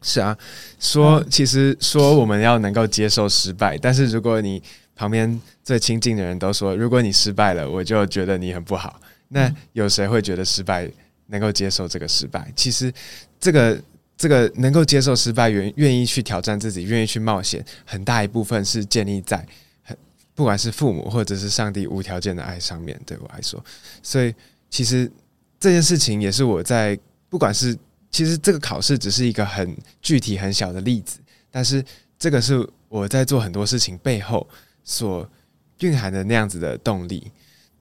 [0.00, 0.36] 是啊，
[0.80, 4.60] 说其实说我们要能够接受失败，但是如果你
[4.94, 9.00] 旁边最亲近的人都说，如果你失败了，我就觉得你很不好。
[9.28, 10.90] 那有谁会觉得失败？
[11.28, 12.92] 能够接受这个失败，其实
[13.40, 13.82] 这个
[14.18, 19.38] 这个能够接受失败，愿愿意去挑战自己，愿意去冒险，很大一部分是建立在
[19.82, 19.96] 很
[20.34, 23.00] 不管是父母或者是上帝无条件的爱上面。
[23.06, 23.64] 对我来说，
[24.02, 24.34] 所以
[24.68, 25.10] 其实
[25.58, 26.98] 这件事情也是我在
[27.30, 27.74] 不管是
[28.10, 31.18] 其实这个考试只是一个很具体很小的例子，
[31.50, 31.82] 但是
[32.18, 34.46] 这个是我在做很多事情背后
[34.84, 35.28] 所
[35.80, 37.30] 蕴含的那样子的动力。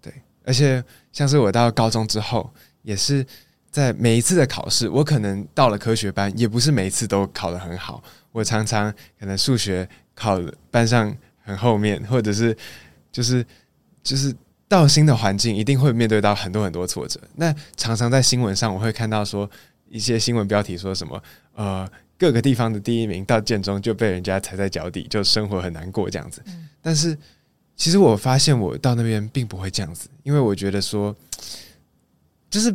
[0.02, 2.52] 对，而且像是我到高中之后。
[2.84, 3.24] 也是
[3.70, 8.04] 在每一次的考试，我可能到了科学班，也不是每一次都考得很好。
[8.32, 12.58] 我常常可能数学考班上很后面，或者是
[13.12, 13.46] 就是
[14.02, 14.36] 就是
[14.68, 17.22] 到新的环境，一定会面对到很多很多挫折。
[17.36, 19.48] 那常常在新闻上，我会看到说
[19.88, 21.22] 一些新闻标题说什么，
[21.54, 21.88] 呃，
[22.22, 26.40] 各个地方的第一名到建中就被人家踩在脚底，就生活很难过这样子。
[26.80, 27.18] 但是
[27.76, 31.16] 其实我发现我到那边并不会这样子，因为我觉得说，
[32.48, 32.72] 就是。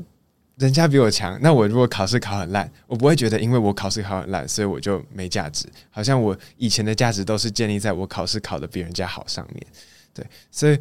[0.59, 5.69] 人家比我强，那我如果考试考很烂，我不会觉得因为我考试考很烂，所以我就没价值。
[5.91, 9.67] 好像我以前的价值都是建立在我考试考得比人家好上面。
[10.15, 10.79] 对，所以，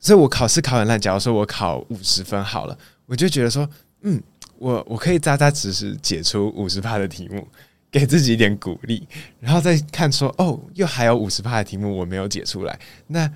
[0.00, 3.68] 所以我考试考很烂，假如说我考五十分好了，我就觉得说，
[4.04, 4.18] 嗯，
[4.56, 7.46] 我我可以扎扎实实解出五十趴的题目，
[7.94, 9.06] 给自己一点鼓励，
[9.38, 12.76] 然后再看说，哦，又还有五十趴的题目我没有解出来，
[13.06, 13.30] 那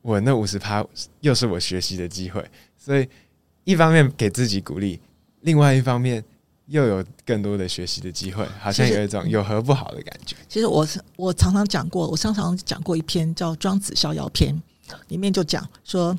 [0.00, 0.86] 我那五十趴
[1.20, 3.08] 又是我学习的机会，所以。
[3.68, 5.00] 一方面给自己鼓励，
[5.40, 6.22] 另外一方面
[6.66, 10.36] 又有更多的学习的机会，好像有一种有何不好的感觉。
[10.48, 14.54] 其实我是我常常讲过，我常常讲过一篇叫《庄子逍遥篇》，
[15.08, 16.16] 里面就讲说，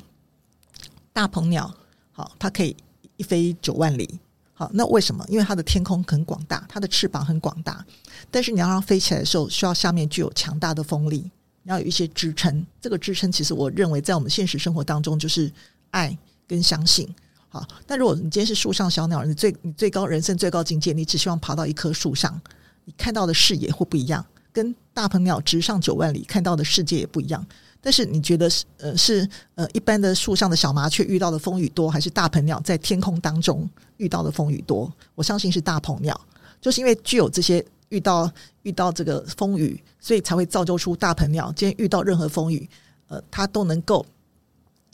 [1.10, 1.74] 大鹏鸟
[2.12, 2.76] 好，它可以
[3.16, 4.20] 一飞九万里。
[4.58, 5.24] 好，那为什么？
[5.28, 7.86] 因为它的天空很广大，它的翅膀很广大。
[8.28, 11.30] 但是你要让它飞起来的时候，需要下面具有强大的风力，
[11.62, 12.66] 你要有一些支撑。
[12.80, 15.48] 这个支撑，其实我认为在我们现实生活当中，就是
[15.92, 16.18] 爱
[16.48, 17.08] 跟相信。
[17.48, 22.40] 好，但如果你今天是树上小鸟，你最你最高人生最高境界，你只希望爬到一棵树上，
[22.84, 27.46] 你看到的视野会不一样，跟大鹏鸟直上九万里看到的世界也不一样。
[27.80, 34.92] 但是你觉得是呃是呃一般的树上的小麻雀遇到的风雨多，还是大鹏鸟在天空当中遇到的风雨多？
[35.14, 36.20] 我相信是大鹏鸟，
[36.60, 38.30] 就是因为具有这些遇到
[38.62, 41.52] 遇到这个风雨，所以才会造就出大鹏鸟。
[41.56, 42.68] 今天遇到任何风雨，
[43.08, 44.04] 呃，它都能够。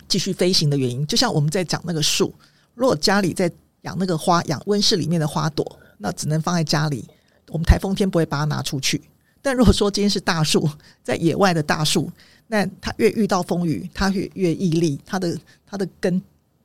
[0.06, 2.32] 继续飞行的原因，就像我们在讲那个树，
[2.74, 7.08] 如果家里在养那个花，养温室里面的花朵，那只能放在家里。
[7.48, 9.00] 我们台风天不会把它拿出去。
[9.44, 10.66] 但如果说今天是大树，
[11.02, 12.10] 在野外的大树，
[12.46, 16.22] 那它越遇到风雨，它越越屹立，它的它的根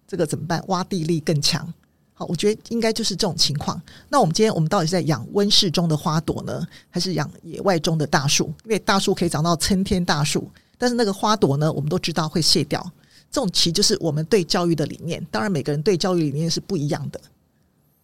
[0.07, 0.63] 这个怎么办？
[0.67, 1.73] 挖地力更强。
[2.13, 3.81] 好，我觉得应该就是这种情况。
[4.07, 8.45] 那我们今天我们到底是在养温室中的花朵呢，还是养野外中的大树？
[8.63, 12.81] 因为大树可以长到参天大树，但是那个花朵呢，我们都知道会谢掉。
[13.29, 17.19] 这种其实就是我们对教育的理念，当然每个人对教育理念是不一样的，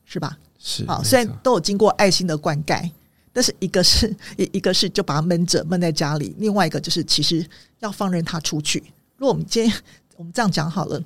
[0.03, 0.37] 是吧？
[0.59, 2.91] 是好，虽然都有经过爱心的灌溉，
[3.35, 4.07] 但是一个是
[4.39, 7.45] 一一个是就把他闷着闷在家里，另外一个就是其实
[7.79, 8.81] 要放任他出去。
[9.17, 9.77] 如果我们今天
[10.15, 11.03] 我们这样讲好了，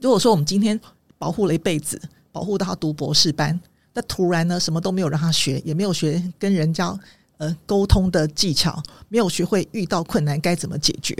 [0.00, 0.80] 如果说我们今天
[1.18, 2.00] 保护了一辈子，
[2.32, 3.60] 保护到他读博士班，
[3.92, 6.98] 那突然呢什么都没有让他学，也没有学跟人家
[7.36, 11.14] 呃沟通的技巧，没有学会遇到困难该怎么解决，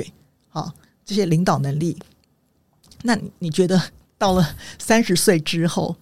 [0.48, 0.72] 好。
[1.04, 1.96] 这些领导能力，
[3.02, 3.82] 那你觉得
[4.18, 4.46] 到了
[4.78, 5.96] 三十岁之后，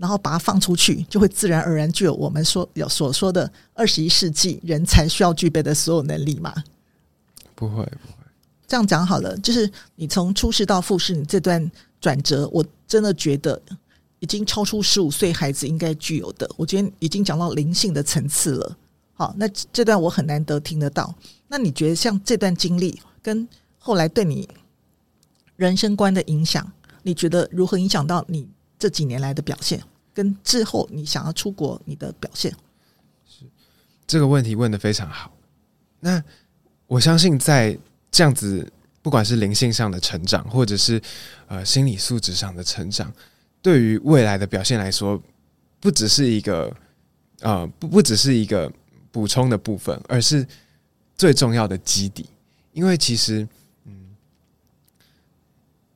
[0.00, 6.52] 然后把它放出去，就会自然而然具有我们说有所说的二十一世纪人才需要具备的所有能力吗？
[7.54, 8.14] 不会，不会。
[8.66, 13.60] 这样讲好了，就是你从初试到复试，你这段转折，我真的觉得
[14.18, 16.50] 已经超出十五岁孩子应该具有的。
[16.56, 18.76] 我觉得已经讲到灵性的层次了。
[19.12, 21.14] 好，那这段我很难得听得到。
[21.46, 23.46] 那你觉得像这段经历跟？
[23.82, 24.46] 后来对你
[25.56, 26.70] 人生观的影响，
[27.02, 28.46] 你觉得如何影响到你
[28.78, 29.82] 这几年来的表现？
[30.20, 32.54] 跟之后你想要出国你的表现？
[33.26, 33.46] 是
[34.06, 35.32] 这个问题问得非常好。
[35.98, 36.22] 那
[36.86, 37.78] 我相信，在
[38.10, 41.00] 这样子，不管是灵性上的成长，或者是
[41.46, 43.10] 呃心理素质上的成长，
[43.62, 45.18] 对于未来的表现来说，
[45.80, 46.70] 不只是一个
[47.40, 48.70] 呃不不只是一个
[49.10, 50.46] 补充的部分，而是
[51.16, 52.26] 最重要的基底。
[52.74, 53.48] 因为其实。
[53.86, 54.14] 嗯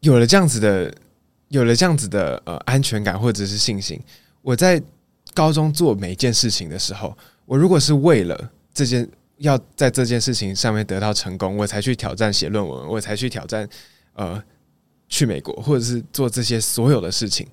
[0.01, 0.95] 有了这样子的，
[1.55, 4.01] 有了这样子的呃安全感或者是信心，
[4.43, 4.83] 我在
[5.33, 13.69] 高中做每一件事情的时候，我如果是为了这件要在这件事情上面得到成功，我才去挑战写论文，我才去挑战
[14.15, 14.43] 呃
[15.09, 17.47] 去美国，或者是做这些所有的事情，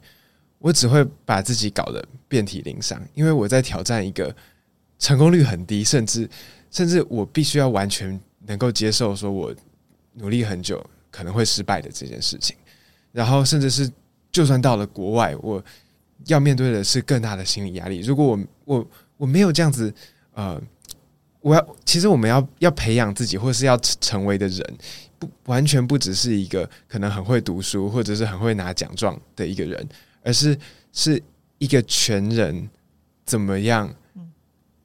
[0.58, 4.36] 我只会把自己搞得遍体鳞伤，因为我在挑战一个
[4.98, 6.28] 成功率很低，甚至
[6.72, 9.54] 甚至我必须要完全能够接受，说我
[10.14, 10.84] 努力很久。
[11.14, 12.56] 可能会失败的这件事情，
[13.12, 13.92] 然后甚至是
[14.32, 15.64] 就算到了国外，我
[16.26, 18.00] 要面对的是更大的心理压力。
[18.00, 19.94] 如果我我我没有这样子，
[20.34, 20.62] 呃，
[21.40, 24.78] 我要其实我们要要培养自己，或是要成为的人，
[25.20, 29.88] 不完全不只是一个可能很会读书或者是很会拿奖状的一个人，
[30.24, 30.58] 而是
[30.94, 31.22] 是
[31.58, 32.70] 一个全人
[33.26, 33.94] 怎么样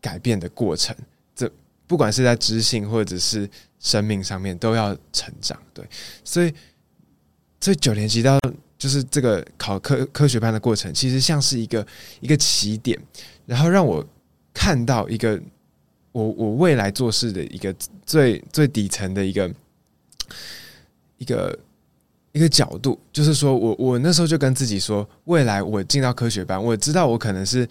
[0.01, 0.95] 改变的过程。
[1.35, 1.51] 这
[1.87, 3.49] 不管是在知性或者是。
[3.79, 5.87] 生命上面都要成长，对，
[6.25, 6.53] 所以，
[7.67, 8.39] 所以九年级到
[8.79, 11.85] 就是这个考科科学班的过程，其实像是一个
[12.21, 12.97] 一个起点，
[13.45, 14.07] 然后让我
[14.55, 15.37] 看到一个
[16.13, 17.75] 我我未来做事的一个
[18.05, 19.53] 最最底层的一个
[21.19, 21.59] 一个
[22.31, 27.69] 一个角度，就是说我我那时候就跟自己说，未来我进到科学班，我知道我可能是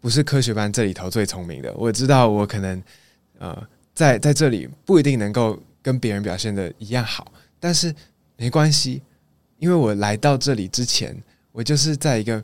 [0.00, 2.82] 不是科学班这里头最聪明的，我知道我可能
[3.38, 3.56] 呃
[3.94, 7.94] 在在这里不一定能够跟别人表现的一样好，但是
[8.36, 9.00] 没关系，
[9.58, 11.16] 因为我来到这里之前，
[11.52, 12.42] 我就是在一个。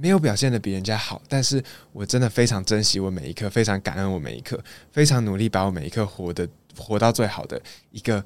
[0.00, 1.60] 没有表现得比人家好，但是
[1.92, 8.24] 我真的非常珍惜我每一刻，非常感恩我每一刻，非常努力把我每一刻活得活到最好的一个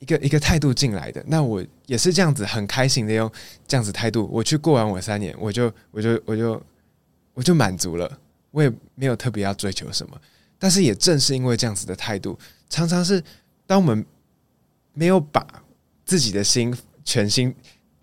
[0.00, 1.22] 一个一个态度进来的。
[1.28, 3.30] 那我也是这样子很开心的用
[3.68, 6.60] 这样子态度，我去过完我三年，我就我就我就
[7.34, 8.18] 我就满足了，
[8.50, 10.20] 我也没有特别要追求什么。
[10.58, 12.36] 但是也正是因为这样子的态度，
[12.68, 13.22] 常常是
[13.64, 14.04] 当我们
[14.92, 15.46] 没有把
[16.04, 17.54] 自己的心全心。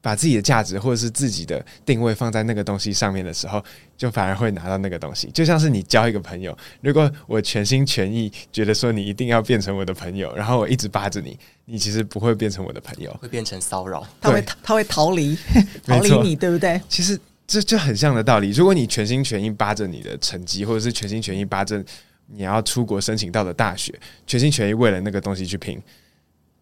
[0.03, 3.63] 把自己的价值或者是自己的定位放在那个东西上面的时候，
[3.95, 5.31] 就反而会拿到那个东西。
[5.33, 14.05] 就像是你交一个朋友，如果我全心全意觉得说你一定要变成我的朋友，然后我一直扒着你，你其实不会变成我的朋友，会变成骚扰。
[14.19, 15.37] 他会他会逃离
[15.85, 16.81] 逃离你，对不对？
[16.89, 18.51] 其实这就很像的道理。
[18.51, 21.81] 如果你全心全意扒着你的成绩，或者是全心全意扒着
[22.27, 25.81] 你要出国申请到的大学，全心全意为了那个东西去拼，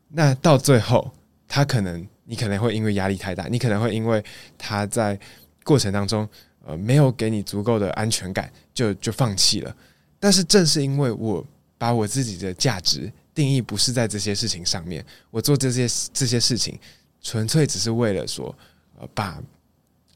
[0.10, 1.12] 那到最后
[1.48, 2.08] 他可能。
[2.32, 4.24] 你可能会因为压力太大，你可能会因为
[4.58, 5.20] 他在
[5.66, 6.26] 过程当中
[6.66, 9.76] 呃没有给你足够的安全感，就就放弃了。
[10.18, 11.46] 但是正是因为我
[11.78, 16.80] 把我自己的价值定义不是在这些事情上面，我做这些这些事情
[17.22, 18.56] 纯粹只是为了说
[18.98, 19.38] 呃把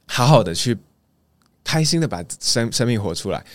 [0.08, 0.78] 好好的去
[1.66, 3.46] 开心的把生生命活出来。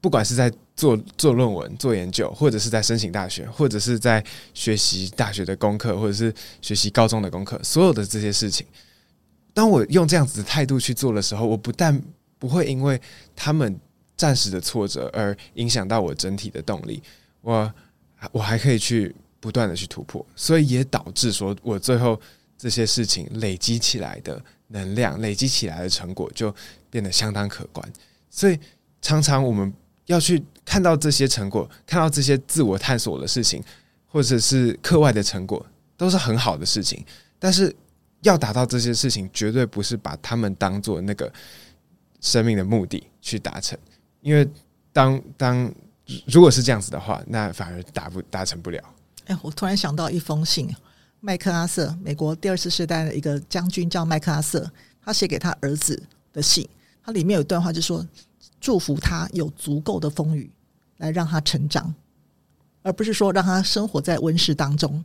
[0.00, 4.22] 不管是在做做论文、做研究，或者是在申请大学，或者是在
[4.54, 8.66] 学习大学的功课，或者是学习高中的功课，所有的这些事情，
[9.52, 12.02] 当我用这样子的态度去做的时候，我不但
[12.40, 13.00] 不会因为
[13.36, 13.78] 他们
[14.16, 17.00] 暂时的挫折而影响到我整体的动力，
[17.40, 17.72] 我
[18.32, 22.20] 我还可以去不断的去突破，所以也导致说我最后
[22.58, 26.52] 这些事情累积起来的能量、累积起来的成果就
[26.90, 27.88] 变得相当可观，
[28.28, 28.58] 所以
[29.00, 29.72] 常常我们。
[30.06, 33.62] 要去看到这些成果，看到这些自我探索的事情，
[34.06, 35.64] 或者是课外的成果，
[35.96, 37.04] 都是很好的事情。
[37.38, 37.74] 但是
[38.22, 41.30] 要达到这些事情，绝对不是把他们当做那个
[42.20, 43.78] 生命的目的去达成。
[44.22, 44.48] 因为
[44.92, 45.72] 当当
[46.26, 48.82] 如果是这样子的话，那反而达不达成不了。
[49.26, 50.74] 哎，我突然想到一封信，
[51.20, 54.70] 麦克阿瑟，美国第二次世代的一个将军叫麦克阿瑟，
[55.04, 56.66] 他写给他儿子的信，
[57.04, 58.04] 他里面有一段话就说。
[58.64, 60.50] 祝福他有足够的风雨
[60.96, 61.94] 来让他成长，
[62.80, 65.04] 而不是说让他生活在温室当中。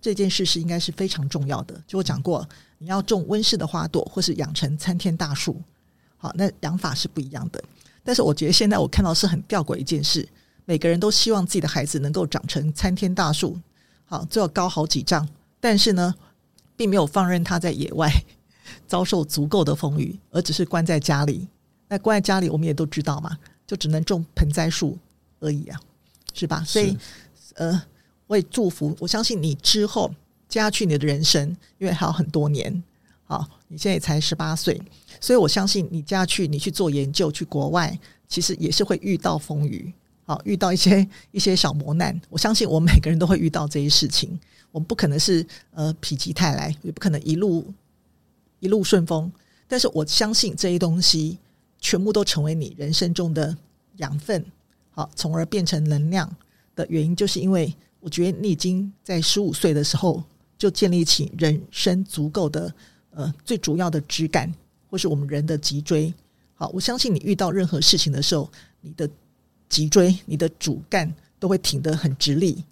[0.00, 1.78] 这件事是应该是非常重要的。
[1.86, 5.60] 就我讲过，你要种温室的花朵，或是养成参天大树，
[6.16, 7.62] 好，那养法是不一样的。
[8.02, 10.26] 但是我觉得现在我看到是很吊诡一件事，
[10.64, 13.60] 每个人都希望自己的孩子能够长成参天大树，
[14.06, 15.28] 好，最好高好几丈。
[15.60, 16.14] 但是呢，
[16.74, 18.10] 并没有放任他在野外
[18.86, 21.46] 遭受足够的风雨，而只是关在家里。
[21.88, 24.98] 那关在家里，我们也都知道嘛，就只能种盆栽树
[25.38, 25.80] 而已啊，
[26.34, 26.64] 是吧？
[26.66, 26.96] 所以，
[27.54, 27.80] 呃，
[28.26, 30.12] 我也祝福，我相信你之后
[30.48, 32.82] 接下去你的人生，因为还有很多年，
[33.24, 34.82] 好，你现在也才十八岁，
[35.20, 37.96] 所以我相信你接下去你去做研究，去国外，
[38.26, 39.92] 其实也是会遇到风雨，
[40.24, 42.20] 好，遇到一些一些小磨难。
[42.28, 44.36] 我相信我们每个人都会遇到这些事情，
[44.72, 47.72] 我们不可能是呃否极泰来，也不可能一路
[48.58, 49.30] 一路顺风，
[49.68, 51.38] 但是我相信这些东西。
[51.86, 53.56] 全部都成为你人生中的
[53.98, 54.44] 养分，
[54.90, 56.28] 好，从而变成能量
[56.74, 60.20] 的原因，就是因为我觉得你已经在十五岁的时候
[60.58, 62.74] 就建立起人生足够的
[63.10, 64.52] 呃最主要的枝干，
[64.90, 66.12] 或是我们人的脊椎。
[66.56, 69.08] 好，我相信你遇到任何事情的时候，你的
[69.68, 72.64] 脊椎、你的主干都会挺得很直立。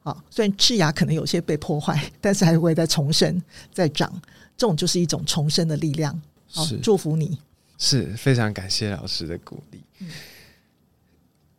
[0.00, 4.12] 好，虽然枝芽可能有些被破坏， 但是还会再重生、再长。
[4.58, 6.20] 这种就是一种重生的力量。
[6.50, 7.38] 好，祝福你。
[7.78, 9.80] 是非常感谢老师的鼓励。
[10.00, 10.08] 嗯，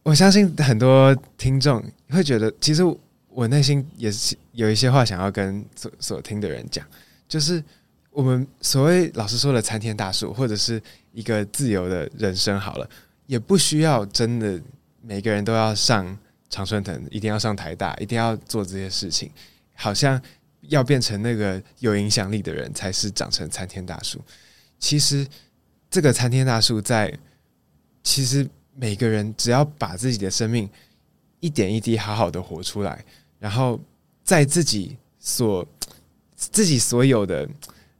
[0.03, 2.83] 我相信很多听众会觉得，其实
[3.29, 6.85] 我内心也是有一些话想要跟所所听的人讲，
[7.27, 7.63] 就是
[8.11, 10.81] 我们所谓老师说的参天大树，或者是
[11.13, 12.89] 一个自由的人生，好了，
[13.25, 14.61] 也不需要真的
[15.01, 16.17] 每个人都要上
[16.49, 19.31] 常春藤，一定要上台大，一定要做这些事情，
[19.73, 20.21] 好像
[20.63, 24.21] 要变成那个有影响力的人才是长成参天大树。
[24.79, 25.25] 其实。
[25.89, 27.11] 这个参天大树在，
[28.03, 30.69] 其实每个人只要把自己的生命
[31.39, 33.03] 一点一滴好好的活出来，
[33.39, 33.79] 然后
[34.23, 35.67] 在自己所
[36.35, 37.49] 自己所有的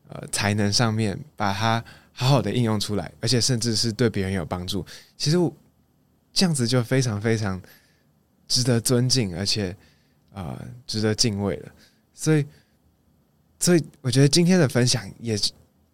[0.08, 1.84] 呃才能上面把它
[2.14, 4.86] 好好的应用出来，而且甚至是对别人有帮助，
[5.18, 5.38] 其实
[6.32, 7.62] 这样子就非常非常
[8.48, 9.72] 值得尊敬，而且
[10.32, 11.72] 啊、呃、值得敬畏了。
[12.14, 12.46] 所以
[13.60, 15.38] 所以我觉得今天的分享也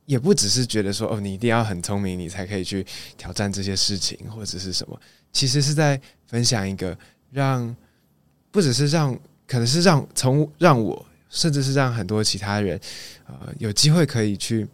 [0.05, 2.85] 也不只是觉得说哦，你一定要很聪明，你才可以去
[3.17, 4.99] 挑战这些事情，或者是什么。
[5.31, 6.97] 其实是在分享一个
[7.31, 7.75] 让，
[8.51, 9.13] 不只是让，
[9.47, 12.79] 可能是让从让我，甚至是让很多其他人，
[13.27, 14.65] 呃，有机会可以去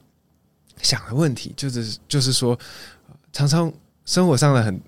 [0.81, 2.57] 想的问题，就是就是说，
[3.33, 3.71] 常常
[4.05, 4.79] 生活上的很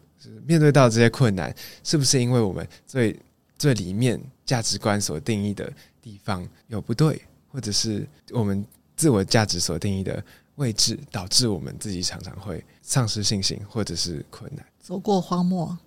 [0.46, 3.18] 面对到这些困难，是不是因为我们最
[3.58, 5.72] 最里面价值观所定义的
[6.02, 8.64] 地方有不对，或者是我们
[9.04, 10.24] 自我价值所定义的
[10.56, 14.66] 位置，导致我们自己常常会丧失信心，或者是困难。
[14.80, 15.78] 走过荒漠，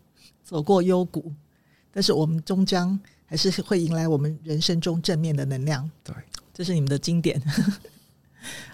[0.45, 1.33] 走过幽谷，
[1.91, 5.91] 但是我们终将还是会迎来我们人生中正面的能量。
[6.05, 6.15] 对，
[6.53, 7.43] 这是你们的经典。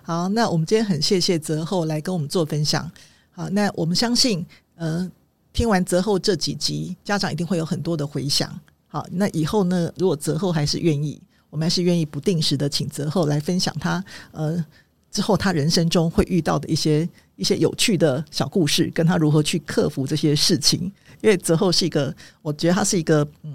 [0.03, 2.91] 好，那我们今天很谢谢泽厚来跟我们做分享。
[3.31, 5.09] 好，那我们相信，呃，
[5.53, 8.59] 听完泽厚这几集，家长一定会有很多的回响。
[8.89, 11.23] 好，那以后呢，如果泽厚还是愿意，
[11.53, 14.65] 我们还是愿意不定时的请泽厚来分享他呃
[15.11, 20.91] 之后他人生中会遇到的一些一些有趣的小故事，跟他如何去克服这些事情。
[21.21, 23.55] 因为泽厚是一个，我觉得他是一个嗯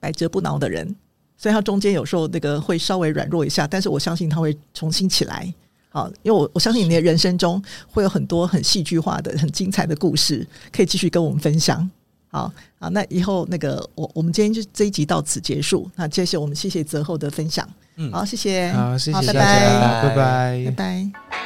[0.00, 0.96] 百折不挠的人，
[1.36, 5.52] 虽然他中间有时候那个会稍微软弱一下，但是我相信他会重新起来。
[5.90, 11.90] 好，因为我我相信你的人生中会有很多很戏剧化的、很精彩的故事，可以继续跟我们分享。
[12.36, 15.90] 好，好，那以后那个我我们今天就这一集到此结束。
[15.96, 17.66] 那接下来我们谢谢泽厚的分享。
[17.96, 21.45] 嗯，好，谢谢，好，谢谢大家，拜拜，拜拜，拜拜。